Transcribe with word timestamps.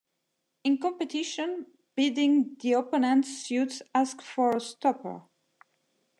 In 0.63 0.79
competition, 0.79 1.67
bidding 1.95 2.55
the 2.59 2.73
opponent's 2.73 3.45
suit 3.45 3.83
asks 3.93 4.25
for 4.25 4.57
a 4.57 4.59
stopper. 4.59 5.21